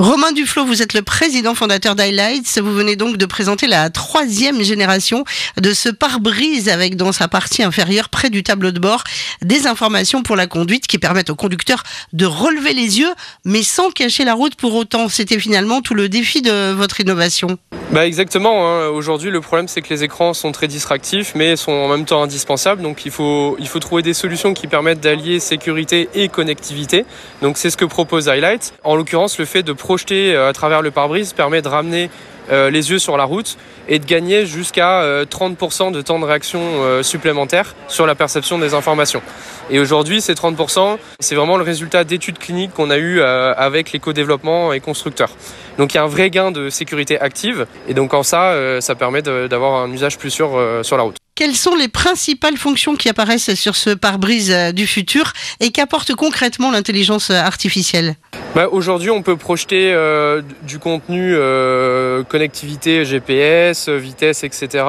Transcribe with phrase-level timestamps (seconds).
[0.00, 2.58] Romain Duflo, vous êtes le président fondateur d'Highlights.
[2.58, 5.26] Vous venez donc de présenter la troisième génération
[5.60, 9.04] de ce pare-brise avec dans sa partie inférieure, près du tableau de bord,
[9.42, 11.82] des informations pour la conduite qui permettent au conducteur
[12.14, 13.12] de relever les yeux,
[13.44, 15.10] mais sans cacher la route pour autant.
[15.10, 17.58] C'était finalement tout le défi de votre innovation.
[17.92, 18.68] Bah exactement.
[18.68, 18.86] Hein.
[18.86, 22.22] Aujourd'hui, le problème c'est que les écrans sont très distractifs, mais sont en même temps
[22.22, 22.82] indispensables.
[22.82, 27.04] Donc il faut il faut trouver des solutions qui permettent d'allier sécurité et connectivité.
[27.42, 28.74] Donc c'est ce que propose Highlight.
[28.84, 32.10] En l'occurrence, le fait de projeter euh, à travers le pare-brise permet de ramener
[32.52, 36.24] euh, les yeux sur la route et de gagner jusqu'à 30% euh, de temps de
[36.24, 39.22] réaction supplémentaire sur la perception des informations.
[39.70, 44.00] Et aujourd'hui, ces 30%, c'est vraiment le résultat d'études cliniques qu'on a eues avec les
[44.00, 45.30] co-développements et constructeurs.
[45.78, 48.94] Donc il y a un vrai gain de sécurité active et donc en ça, ça
[48.94, 50.50] permet d'avoir un usage plus sûr
[50.82, 51.16] sur la route.
[51.36, 56.70] Quelles sont les principales fonctions qui apparaissent sur ce pare-brise du futur et qu'apporte concrètement
[56.70, 58.16] l'intelligence artificielle?
[58.54, 64.84] Bah, Aujourd'hui, on peut projeter euh, du contenu euh, connectivité, GPS, vitesse, etc.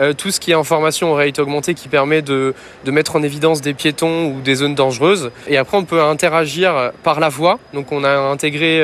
[0.00, 3.22] Euh, tout ce qui est information en réalité augmentée qui permet de, de, mettre en
[3.22, 5.30] évidence des piétons ou des zones dangereuses.
[5.48, 7.58] Et après, on peut interagir par la voix.
[7.74, 8.82] Donc, on a intégré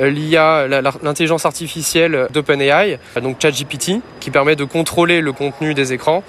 [0.00, 0.66] l'IA,
[1.02, 6.22] l'intelligence artificielle d'OpenAI, donc ChatGPT, qui permet de contrôler le contenu des écrans.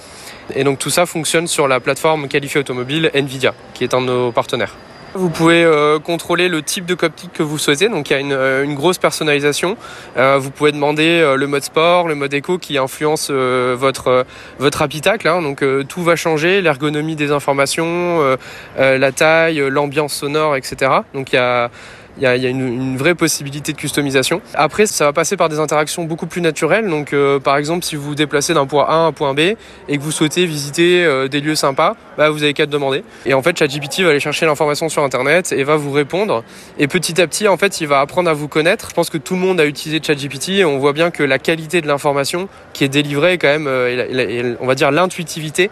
[0.56, 4.06] Et donc, tout ça fonctionne sur la plateforme qualifiée automobile NVIDIA, qui est un de
[4.06, 4.76] nos partenaires.
[5.18, 8.20] Vous pouvez euh, contrôler le type de cockpit que vous souhaitez, donc il y a
[8.20, 9.76] une, euh, grosse personnalisation.
[10.16, 14.28] Euh, vous pouvez demander le mode sport, le mode éco qui influence votre,
[14.60, 15.28] votre habitacle.
[15.28, 15.42] Hein.
[15.42, 18.38] donc tout va changer, l'ergonomie des informations,
[18.78, 20.92] la taille, l'ambiance sonore, etc.
[21.16, 21.72] Donc il y a
[22.20, 24.42] y a, une, vraie possibilité de customisation.
[24.54, 26.88] Après, ça va passer par des interactions beaucoup plus naturelles.
[26.88, 29.98] Donc, par exemple, si vous vous déplacez d'un point A à un point B et
[29.98, 33.04] que vous souhaitez visiter des lieux sympas, bah, vous avez qu'à demander.
[33.26, 36.44] Et en fait, ChatGPT va aller chercher l'information sur Internet et va vous répondre.
[36.80, 38.90] Et petit à petit, en fait, il va apprendre à vous connaître.
[38.90, 41.40] Je pense que tout le monde a utilisé ChatGPT et on voit bien que la
[41.40, 45.70] qualité de l'information qui est délivrée est quand même, euh, on va dire, l'intuitivité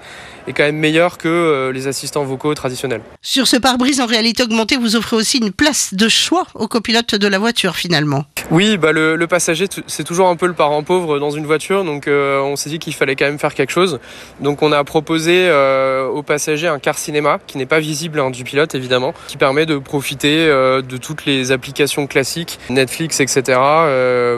[0.48, 3.02] est quand même meilleure que les assistants vocaux traditionnels.
[3.24, 7.16] Sur ce pare-brise en réalité augmentée, vous offrez aussi une place de choix au copilote
[7.16, 8.26] de la voiture finalement.
[8.52, 12.08] Oui, bah le, passager, c'est toujours un peu le parent pauvre dans une voiture, donc
[12.08, 14.00] euh, on s'est dit qu'il fallait quand même faire quelque chose.
[14.40, 18.30] Donc on a proposé euh, au passager un car cinéma qui n'est pas visible hein,
[18.30, 23.60] du pilote évidemment, qui permet de profiter euh, de toutes les applications classiques, Netflix, etc.,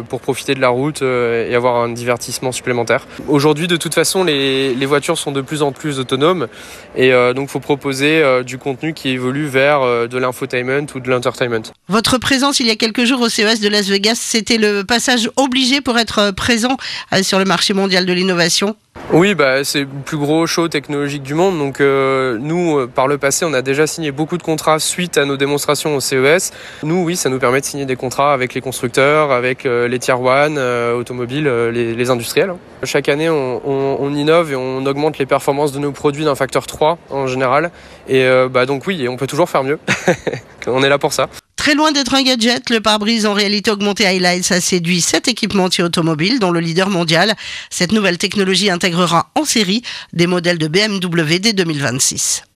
[0.08, 3.06] pour profiter de la route et avoir un divertissement supplémentaire.
[3.28, 6.48] Aujourd'hui, de toute façon, les, les, voitures sont de plus en plus autonomes
[6.96, 11.64] et donc il faut proposer du contenu qui évolue vers de l'infotainment ou de l'entertainment.
[11.90, 15.30] Votre présence il y a quelques jours au CES de Las Vegas, c'était le passage
[15.36, 16.78] obligé pour être présent
[17.14, 18.76] euh, sur le marché mondial de l'innovation
[19.14, 21.60] oui, bah, c'est le plus gros show technologique du monde.
[21.60, 25.18] Donc euh, nous, euh, par le passé, on a déjà signé beaucoup de contrats suite
[25.20, 26.52] à nos démonstrations au CES.
[26.84, 30.16] Nous, oui, ça nous permet de signer des contrats avec les constructeurs, avec les tier
[30.16, 32.54] one, automobiles, les, industriels.
[32.84, 36.98] Chaque année, on, innove et on augmente les performances de nos produits d'un facteur 3
[37.12, 37.72] en général.
[38.10, 39.80] Et bah, donc oui, on peut toujours faire mieux.
[40.68, 41.30] on est là pour ça.
[41.68, 45.84] Très loin d'être un gadget, le pare-brise en réalité augmentée Highlights a séduit sept équipementiers
[45.84, 47.36] automobiles, dont le leader mondial.
[47.70, 49.82] Cette nouvelle technologie intégrera en série
[50.14, 52.48] des modèles de BMW dès 2026.